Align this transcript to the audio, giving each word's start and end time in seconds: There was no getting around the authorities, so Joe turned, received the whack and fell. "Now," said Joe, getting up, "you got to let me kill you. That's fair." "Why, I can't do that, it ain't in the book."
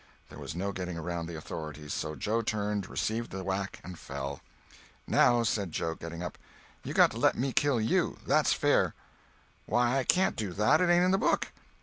There 0.29 0.39
was 0.39 0.55
no 0.55 0.71
getting 0.71 0.97
around 0.97 1.27
the 1.27 1.37
authorities, 1.37 1.93
so 1.93 2.15
Joe 2.15 2.41
turned, 2.41 2.89
received 2.89 3.29
the 3.29 3.43
whack 3.43 3.79
and 3.83 3.99
fell. 3.99 4.41
"Now," 5.05 5.43
said 5.43 5.71
Joe, 5.71 5.93
getting 5.93 6.23
up, 6.23 6.39
"you 6.83 6.95
got 6.95 7.11
to 7.11 7.17
let 7.19 7.37
me 7.37 7.53
kill 7.53 7.79
you. 7.79 8.17
That's 8.25 8.51
fair." 8.51 8.95
"Why, 9.67 9.99
I 9.99 10.03
can't 10.03 10.35
do 10.35 10.53
that, 10.53 10.81
it 10.81 10.89
ain't 10.89 11.05
in 11.05 11.11
the 11.11 11.19
book." 11.19 11.49